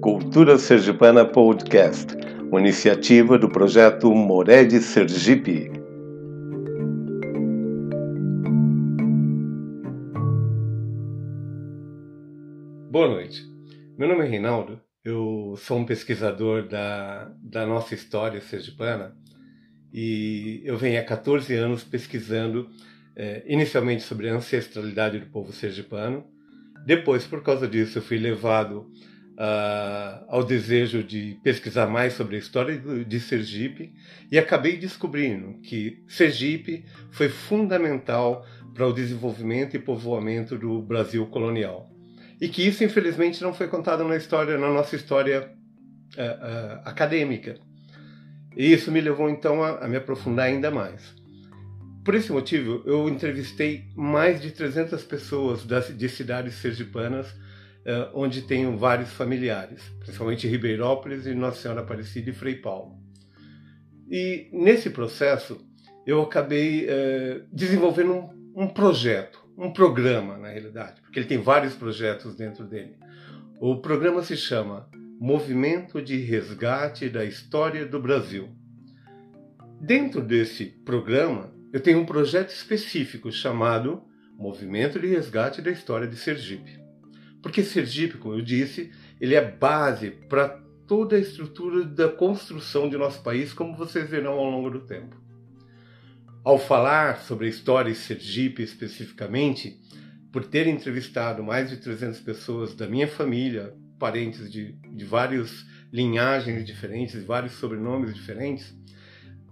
[0.00, 2.14] Cultura Sergipana Podcast,
[2.50, 5.70] uma iniciativa do projeto Mored Sergipe.
[12.90, 13.42] Boa noite.
[13.98, 19.16] Meu nome é Reinaldo, eu sou um pesquisador da, da nossa história sergipana
[19.92, 22.68] e eu venho há 14 anos pesquisando
[23.16, 26.24] é, inicialmente sobre a ancestralidade do povo sergipano.
[26.84, 28.90] Depois, por causa disso, eu fui levado
[29.36, 33.92] uh, ao desejo de pesquisar mais sobre a história de Sergipe
[34.30, 38.44] e acabei descobrindo que Sergipe foi fundamental
[38.74, 41.90] para o desenvolvimento e povoamento do Brasil colonial.
[42.40, 45.50] E que isso, infelizmente, não foi contado na história, na nossa história
[46.16, 47.56] uh, uh, acadêmica.
[48.54, 51.14] E isso me levou então a, a me aprofundar ainda mais.
[52.04, 57.34] Por esse motivo, eu entrevistei mais de 300 pessoas das, de cidades sergipanas,
[58.14, 62.98] onde tenho vários familiares, principalmente Ribeirópolis e Nossa Senhora Aparecida e Frei Paulo.
[64.10, 65.58] E nesse processo,
[66.06, 71.74] eu acabei uh, desenvolvendo um, um projeto, um programa, na realidade, porque ele tem vários
[71.74, 72.96] projetos dentro dele.
[73.60, 74.88] O programa se chama
[75.18, 78.48] Movimento de Resgate da História do Brasil.
[79.80, 84.02] Dentro desse programa, eu tenho um projeto específico chamado
[84.38, 86.85] Movimento de Resgate da História de Sergipe.
[87.46, 90.48] Porque Sergipe, como eu disse, ele é base para
[90.84, 95.14] toda a estrutura da construção de nosso país, como vocês verão ao longo do tempo.
[96.42, 99.80] Ao falar sobre a história de Sergipe especificamente,
[100.32, 106.64] por ter entrevistado mais de 300 pessoas da minha família, parentes de, de várias linhagens
[106.64, 108.76] diferentes, vários sobrenomes diferentes,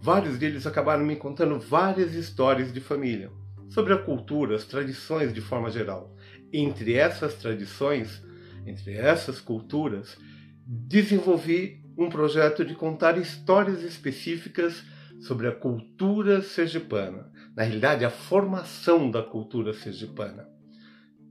[0.03, 3.31] vários deles acabaram me contando várias histórias de família,
[3.69, 6.13] sobre a cultura, as tradições de forma geral.
[6.57, 8.23] Entre essas tradições,
[8.65, 10.17] entre essas culturas,
[10.65, 14.85] desenvolvi um projeto de contar histórias específicas
[15.19, 20.49] sobre a cultura sergipana, na realidade, a formação da cultura sergipana.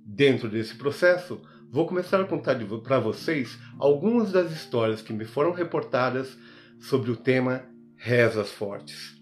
[0.05, 5.53] Dentro desse processo, vou começar a contar para vocês algumas das histórias que me foram
[5.53, 6.37] reportadas
[6.81, 7.63] sobre o tema
[7.95, 9.15] Rezas Fortes.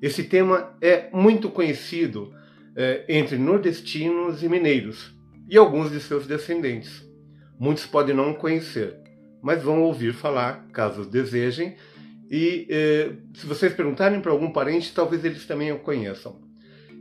[0.00, 2.32] Esse tema é muito conhecido
[2.74, 5.17] é, entre nordestinos e mineiros
[5.48, 7.06] e alguns de seus descendentes.
[7.58, 8.96] Muitos podem não conhecer,
[9.42, 11.76] mas vão ouvir falar, caso desejem,
[12.30, 16.40] e é, se vocês perguntarem para algum parente, talvez eles também o conheçam.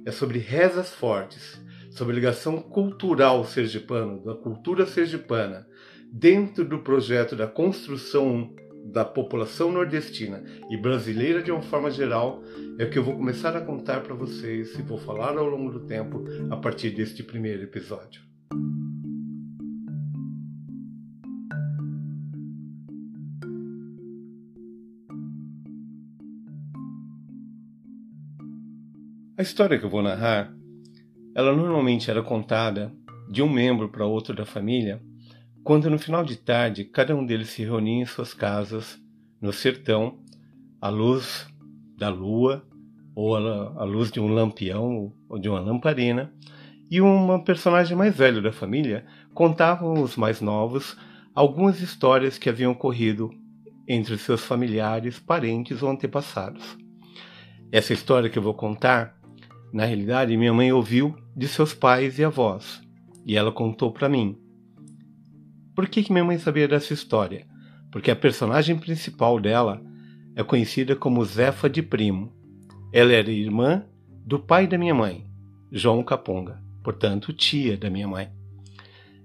[0.06, 1.60] É sobre rezas fortes
[1.98, 5.68] sobre ligação cultural sergipana, da cultura sergipana,
[6.14, 8.54] dentro do projeto da construção
[8.86, 12.42] da população nordestina e brasileira de uma forma geral,
[12.78, 15.72] é o que eu vou começar a contar para vocês e vou falar ao longo
[15.72, 18.27] do tempo a partir deste primeiro episódio.
[29.38, 30.58] A história que eu vou narrar
[31.38, 32.92] ela normalmente era contada
[33.30, 35.00] de um membro para outro da família,
[35.64, 39.00] quando no final de tarde cada um deles se reunia em suas casas,
[39.40, 40.18] no sertão,
[40.82, 41.48] à luz
[41.96, 42.66] da lua,
[43.14, 46.34] ou à luz de um lampião ou de uma lamparina,
[46.90, 50.98] e uma personagem mais velho da família contava aos mais novos
[51.36, 53.30] algumas histórias que haviam ocorrido
[53.88, 56.78] entre seus familiares, parentes ou antepassados.
[57.72, 59.18] Essa história que eu vou contar
[59.72, 62.82] na realidade, minha mãe ouviu de seus pais e avós,
[63.26, 64.38] e ela contou para mim.
[65.76, 67.46] Por que, que minha mãe sabia dessa história?
[67.92, 69.82] Porque a personagem principal dela
[70.36, 72.34] é conhecida como Zefa de Primo.
[72.92, 73.86] Ela era irmã
[74.26, 75.26] do pai da minha mãe,
[75.72, 78.30] João Caponga, portanto, tia da minha mãe.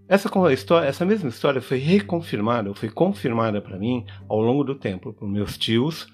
[0.08, 4.74] Essa, história, essa mesma história foi reconfirmada, ou foi confirmada para mim ao longo do
[4.74, 6.08] tempo por meus tios,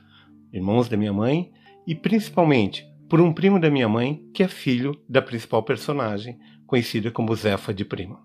[0.52, 1.50] irmãos da minha mãe
[1.86, 7.10] e principalmente por um primo da minha mãe, que é filho da principal personagem, conhecida
[7.10, 8.20] como Zefa de Prima.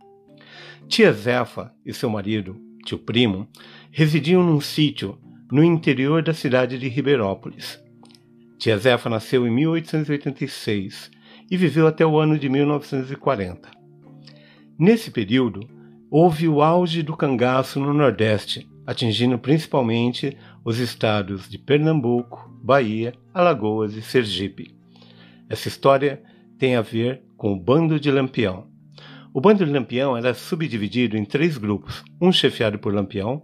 [0.90, 3.48] Tia Zefa e seu marido, tio Primo,
[3.90, 5.18] residiam num sítio
[5.50, 7.82] no interior da cidade de Ribeirópolis.
[8.60, 11.13] Tia Zefa nasceu em 1886
[11.54, 13.70] e viveu até o ano de 1940.
[14.76, 15.70] Nesse período,
[16.10, 20.36] houve o auge do cangaço no Nordeste, atingindo principalmente
[20.66, 24.76] os estados de Pernambuco, Bahia, Alagoas e Sergipe.
[25.48, 26.24] Essa história
[26.58, 28.66] tem a ver com o Bando de Lampião.
[29.32, 33.44] O Bando de Lampião era subdividido em três grupos: um chefiado por Lampião,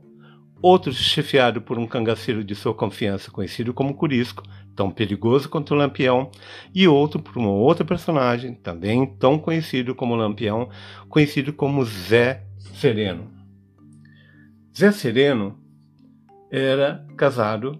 [0.61, 4.43] outro chefiado por um cangaceiro de sua confiança conhecido como Curisco,
[4.75, 6.31] tão perigoso quanto o Lampião,
[6.73, 10.69] e outro por uma outra personagem, também tão conhecido como Lampião,
[11.07, 13.29] conhecido como Zé Sereno.
[14.77, 15.59] Zé Sereno
[16.51, 17.79] era casado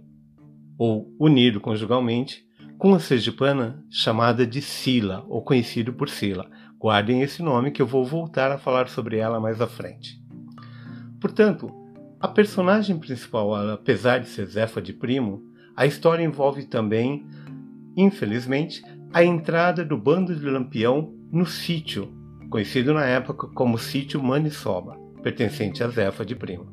[0.78, 2.48] ou unido conjugalmente
[2.78, 6.50] com uma sergipana chamada de Sila, ou conhecido por Sila.
[6.80, 10.18] Guardem esse nome que eu vou voltar a falar sobre ela mais à frente.
[11.20, 11.79] Portanto,
[12.20, 15.42] a personagem principal, apesar de ser Zefa de Primo,
[15.76, 17.26] a história envolve também,
[17.96, 18.84] infelizmente,
[19.14, 22.14] a entrada do bando de Lampião no sítio,
[22.50, 26.68] conhecido na época como Sítio Maniçoba, pertencente a Zefa de Primo.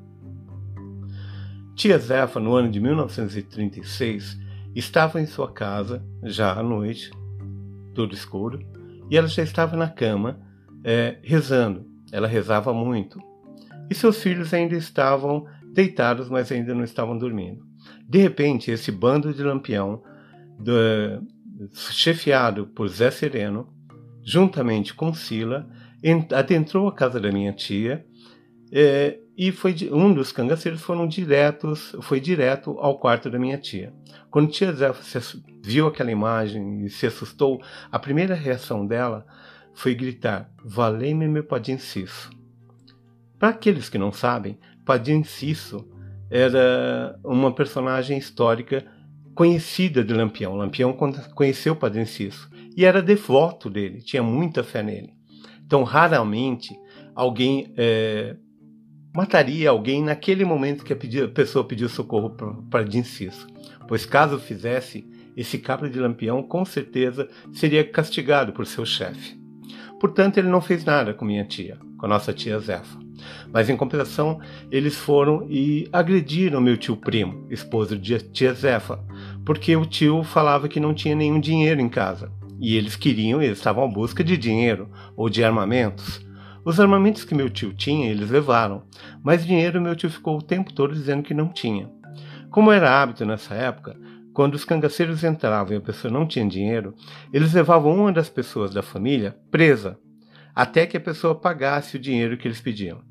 [1.77, 4.39] Tia Zefa, no ano de 1936,
[4.75, 7.11] estava em sua casa, já à noite,
[7.95, 8.59] tudo escuro,
[9.09, 10.41] e ela já estava na cama,
[10.83, 11.87] é, rezando.
[12.11, 13.21] Ela rezava muito.
[13.91, 17.65] E seus filhos ainda estavam deitados, mas ainda não estavam dormindo.
[18.09, 20.03] De repente, esse bando de lampião,
[20.59, 21.23] do,
[21.73, 23.69] chefiado por Zé Sereno,
[24.25, 25.69] juntamente com Sila,
[26.35, 28.05] adentrou a casa da minha tia
[28.73, 33.93] é, e foi um dos cangaceiros foram diretos, foi direto ao quarto da minha tia.
[34.31, 34.91] Quando tia Zé
[35.63, 37.61] viu aquela imagem e se assustou,
[37.91, 39.27] a primeira reação dela
[39.75, 42.31] foi gritar: "Valei-me meu Padim Cisso".
[43.47, 45.89] Para aqueles que não sabem, Padim Cisso
[46.29, 48.85] era uma personagem histórica
[49.37, 50.57] conhecida de Lampião.
[50.57, 50.93] Lampião
[51.33, 55.15] conheceu Padre Cisso e era devoto dele, tinha muita fé nele.
[55.65, 56.77] Então, raramente
[57.15, 58.35] alguém é,
[59.15, 63.47] mataria alguém naquele momento que a, pessoa pediu socorro para Padre Cisso,
[63.87, 69.41] pois caso fizesse, esse cabra de Lampião com certeza seria castigado por seu chefe.
[70.01, 73.06] Portanto, ele não fez nada com minha tia, com a nossa tia Zefa.
[73.53, 74.41] Mas em compensação,
[74.71, 78.99] eles foram e agrediram meu tio primo, esposo de tia Zefa,
[79.45, 82.31] porque o tio falava que não tinha nenhum dinheiro em casa.
[82.59, 86.25] E eles queriam, eles estavam à busca de dinheiro ou de armamentos.
[86.65, 88.83] Os armamentos que meu tio tinha, eles levaram,
[89.23, 91.89] mas dinheiro meu tio ficou o tempo todo dizendo que não tinha.
[92.51, 93.97] Como era hábito nessa época,
[94.33, 96.95] quando os cangaceiros entravam e a pessoa não tinha dinheiro,
[97.33, 99.99] eles levavam uma das pessoas da família presa
[100.57, 103.03] até que a pessoa pagasse o dinheiro que eles pediam.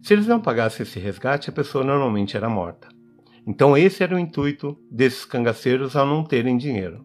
[0.00, 2.86] Se eles não pagassem esse resgate, a pessoa normalmente era morta.
[3.44, 7.04] Então esse era o intuito desses cangaceiros ao não terem dinheiro.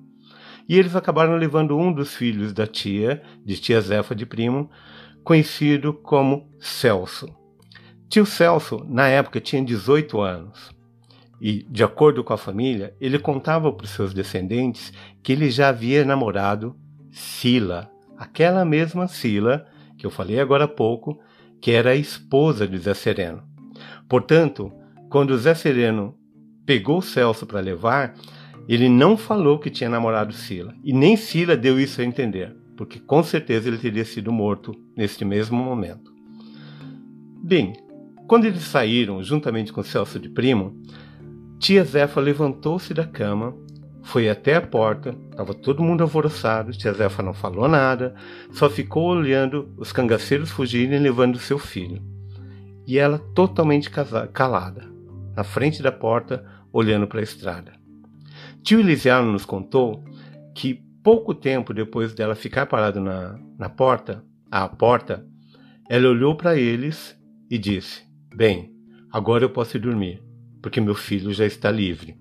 [0.70, 4.70] E eles acabaram levando um dos filhos da tia, de tia Zefa de Primo,
[5.24, 7.28] conhecido como Celso.
[8.08, 10.70] Tio Celso, na época, tinha 18 anos.
[11.42, 14.94] E, de acordo com a família, ele contava para os seus descendentes
[15.24, 16.76] que ele já havia namorado
[17.10, 19.66] Sila, aquela mesma Sila
[19.98, 21.20] que eu falei agora há pouco,
[21.62, 23.44] que era a esposa de Zé Sereno.
[24.08, 24.72] Portanto,
[25.10, 26.16] quando Zé Sereno
[26.66, 28.14] pegou Celso para levar,
[28.68, 33.00] ele não falou que tinha namorado Sila, e nem Sila deu isso a entender, porque
[33.00, 36.14] com certeza ele teria sido morto neste mesmo momento.
[37.44, 37.74] Bem,
[38.28, 40.76] quando eles saíram juntamente com Celso de Primo,
[41.58, 43.56] tia Zefa levantou-se da cama
[44.04, 48.16] foi até a porta, estava todo mundo alvoroçado, tia Zefa não falou nada,
[48.52, 52.02] só ficou olhando os cangaceiros fugirem levando seu filho.
[52.86, 53.90] E ela totalmente
[54.32, 54.86] calada,
[55.36, 57.74] na frente da porta, olhando para a estrada.
[58.64, 60.04] Tio Elisiano nos contou
[60.56, 65.26] que pouco tempo depois dela ficar parada na, na porta, à porta,
[65.90, 67.18] ela olhou para eles
[67.50, 68.74] e disse: Bem,
[69.12, 70.24] agora eu posso ir dormir,
[70.62, 72.18] porque meu filho já está livre.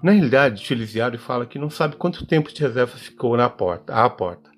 [0.00, 4.08] Na realidade, Tilisiário fala que não sabe quanto tempo de reserva ficou na porta, à
[4.08, 4.48] porta,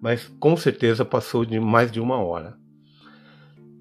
[0.00, 2.54] mas com certeza passou de mais de uma hora.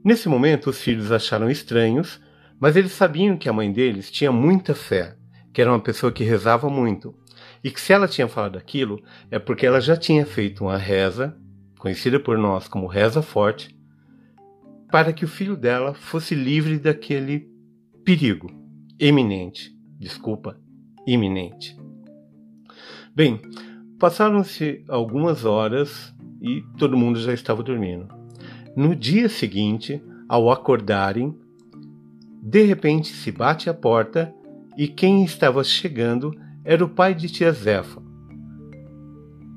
[0.03, 2.21] Nesse momento, os filhos acharam estranhos,
[2.57, 5.17] mas eles sabiam que a mãe deles tinha muita fé,
[5.53, 7.13] que era uma pessoa que rezava muito,
[7.61, 11.37] e que se ela tinha falado aquilo é porque ela já tinha feito uma reza,
[11.77, 13.77] conhecida por nós como reza forte,
[14.89, 17.45] para que o filho dela fosse livre daquele
[18.05, 18.49] perigo
[18.97, 20.57] eminente, desculpa,
[21.13, 21.77] iminente.
[23.15, 23.41] Bem,
[23.99, 28.07] passaram-se algumas horas e todo mundo já estava dormindo.
[28.75, 31.35] No dia seguinte, ao acordarem,
[32.41, 34.33] de repente se bate a porta
[34.77, 38.01] e quem estava chegando era o pai de tia Zefa,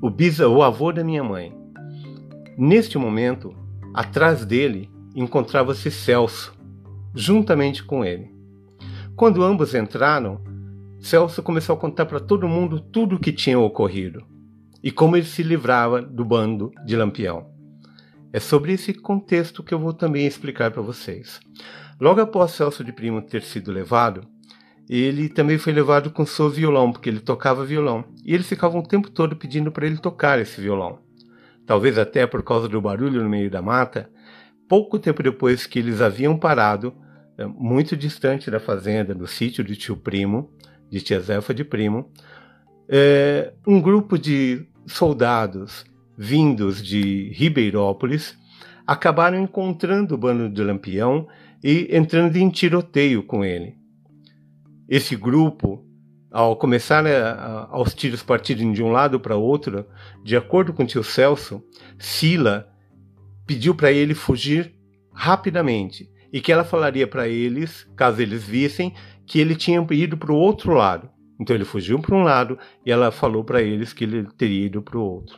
[0.01, 1.55] o, bisa, o avô da minha mãe.
[2.57, 3.55] Neste momento,
[3.93, 6.53] atrás dele encontrava-se Celso,
[7.15, 8.33] juntamente com ele.
[9.15, 10.41] Quando ambos entraram,
[11.03, 14.25] Celso começou a contar para todo mundo tudo o que tinha ocorrido
[14.81, 17.45] e como ele se livrava do bando de Lampião.
[18.31, 21.41] É sobre esse contexto que eu vou também explicar para vocês.
[21.99, 24.25] Logo após Celso de Primo ter sido levado,
[24.89, 28.87] ele também foi levado com seu violão, porque ele tocava violão, e eles ficavam o
[28.87, 30.99] tempo todo pedindo para ele tocar esse violão.
[31.65, 34.09] Talvez até por causa do barulho no meio da mata,
[34.69, 36.93] pouco tempo depois que eles haviam parado,
[37.37, 40.49] é, muito distante da fazenda, do sítio de tio Primo,
[40.93, 42.11] de tia Zefa de Primo,
[42.87, 45.83] é, um grupo de soldados
[46.15, 48.37] vindos de Ribeirópolis
[48.85, 51.27] acabaram encontrando o bando de Lampião
[51.63, 53.75] e entrando em tiroteio com ele.
[54.87, 55.83] Esse grupo,
[56.31, 59.87] ao começar a, aos tiros partirem de um lado para outro,
[60.23, 61.63] de acordo com o tio Celso,
[61.97, 62.69] Sila
[63.47, 64.75] pediu para ele fugir
[65.11, 68.93] rapidamente e que ela falaria para eles, caso eles vissem,
[69.25, 71.09] que ele tinha ido para o outro lado.
[71.39, 74.81] Então ele fugiu para um lado e ela falou para eles que ele teria ido
[74.81, 75.37] para o outro.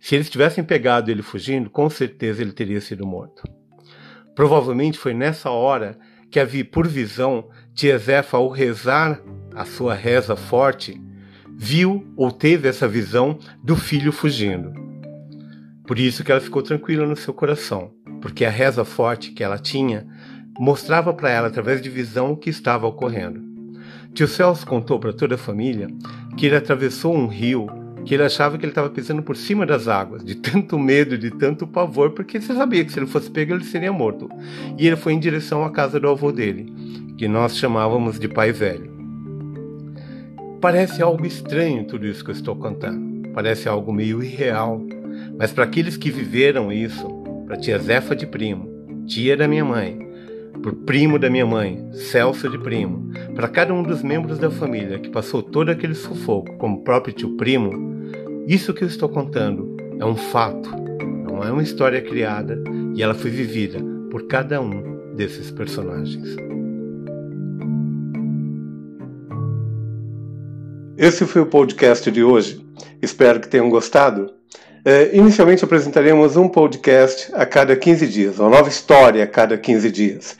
[0.00, 3.42] Se eles tivessem pegado ele fugindo, com certeza ele teria sido morto.
[4.34, 5.98] Provavelmente foi nessa hora
[6.30, 9.20] que havia por visão tia Zefa, ao rezar
[9.54, 11.00] a sua reza forte,
[11.56, 14.72] viu ou teve essa visão do filho fugindo.
[15.86, 19.58] Por isso que ela ficou tranquila no seu coração, porque a reza forte que ela
[19.58, 20.06] tinha
[20.58, 23.42] mostrava para ela através de visão o que estava ocorrendo.
[24.12, 25.88] Tio Celso contou para toda a família
[26.36, 27.68] que ele atravessou um rio
[28.04, 31.30] que ele achava que ele estava pisando por cima das águas, de tanto medo, de
[31.30, 34.28] tanto pavor, porque você sabia que se ele fosse pego ele seria morto.
[34.78, 36.72] E ele foi em direção à casa do avô dele,
[37.16, 38.92] que nós chamávamos de pai velho.
[40.60, 43.28] Parece algo estranho tudo isso que eu estou contando.
[43.32, 44.82] Parece algo meio irreal.
[45.38, 47.06] Mas para aqueles que viveram isso,
[47.46, 48.68] para tia Zefa de Primo,
[49.06, 49.98] tia da minha mãe,
[50.64, 54.98] por primo da minha mãe, Celso de Primo, para cada um dos membros da família
[54.98, 57.70] que passou todo aquele sufoco, como próprio tio Primo,
[58.48, 60.70] isso que eu estou contando é um fato,
[61.22, 62.58] não é uma história criada
[62.96, 63.78] e ela foi vivida
[64.10, 66.34] por cada um desses personagens.
[70.96, 72.64] Esse foi o podcast de hoje.
[73.02, 74.32] Espero que tenham gostado.
[74.86, 79.90] É, inicialmente apresentaremos um podcast a cada 15 dias, uma nova história a cada 15
[79.90, 80.36] dias.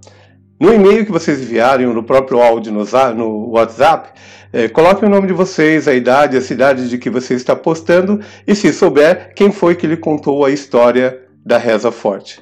[0.58, 4.10] No e-mail que vocês enviarem, no próprio áudio no, WhatsApp,
[4.54, 8.22] é, coloque o nome de vocês, a idade, a cidade de que você está postando
[8.48, 12.42] e, se souber, quem foi que lhe contou a história da Reza Forte.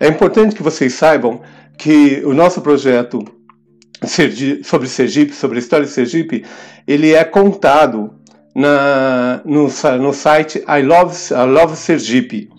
[0.00, 1.42] É importante que vocês saibam
[1.76, 3.22] que o nosso projeto
[4.64, 6.44] sobre Sergipe, sobre a história de Sergipe,
[6.86, 8.14] ele é contado
[8.54, 9.68] na, no,
[10.00, 12.50] no site I Love, I Love Sergipe.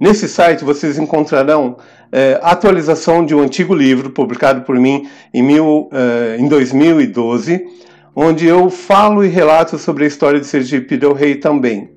[0.00, 1.76] Nesse site vocês encontrarão
[2.10, 7.64] é, atualização de um antigo livro publicado por mim em, mil, é, em 2012,
[8.14, 11.90] onde eu falo e relato sobre a história de Sergipe Del Rei também.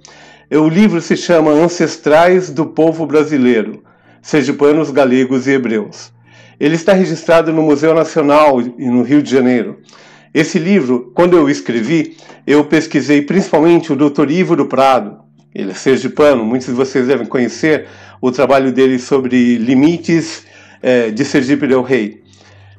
[0.51, 3.83] O livro se chama Ancestrais do Povo Brasileiro,
[4.21, 6.11] Sergipanos, Galegos e Hebreus.
[6.59, 9.79] Ele está registrado no Museu Nacional no Rio de Janeiro.
[10.33, 12.15] Esse livro, quando eu escrevi,
[12.47, 14.29] eu pesquisei principalmente o Dr.
[14.31, 15.19] Ivo do Prado,
[15.53, 17.87] ele é sergipano, muitos de vocês devem conhecer
[18.21, 20.45] o trabalho dele sobre limites
[20.81, 22.21] é, de Sergipe del Rei.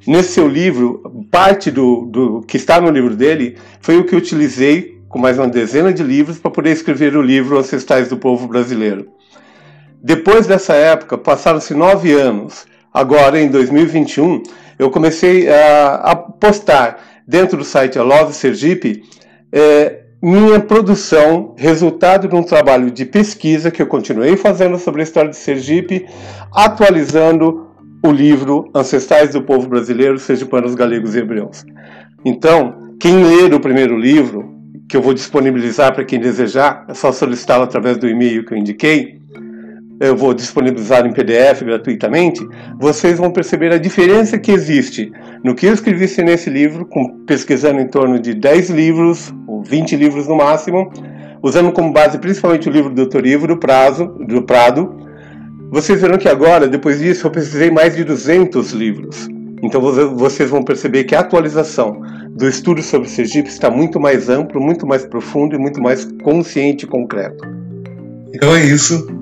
[0.06, 5.00] Nesse seu livro, parte do, do que está no livro dele foi o que utilizei
[5.08, 9.08] com mais uma dezena de livros para poder escrever o livro Ancestrais do Povo Brasileiro.
[10.02, 12.66] Depois dessa época, passaram-se nove anos.
[12.92, 14.42] Agora, em 2021,
[14.78, 19.02] eu comecei a, a postar dentro do site A Love Sergipe,
[19.52, 25.04] é, minha produção, resultado de um trabalho de pesquisa que eu continuei fazendo sobre a
[25.04, 26.06] história de Sergipe,
[26.54, 27.68] atualizando
[28.04, 31.64] o livro Ancestrais do Povo Brasileiro, Sergipanos, Galegos e Hebreus.
[32.24, 34.54] Então, quem ler o primeiro livro,
[34.88, 38.58] que eu vou disponibilizar para quem desejar, é só solicitá-lo através do e-mail que eu
[38.58, 39.21] indiquei,
[40.02, 42.44] eu vou disponibilizar em PDF gratuitamente,
[42.76, 45.12] vocês vão perceber a diferença que existe
[45.44, 49.94] no que eu escrevi nesse livro, com, pesquisando em torno de 10 livros, ou 20
[49.94, 50.92] livros no máximo,
[51.40, 53.24] usando como base principalmente o livro do Dr.
[53.24, 54.92] Ivo do, Prazo, do Prado.
[55.70, 59.28] Vocês verão que agora, depois disso, eu pesquisei mais de 200 livros.
[59.62, 59.80] Então
[60.16, 64.84] vocês vão perceber que a atualização do estudo sobre Sergipe está muito mais amplo, muito
[64.84, 67.44] mais profundo e muito mais consciente e concreto.
[68.34, 69.21] Então é isso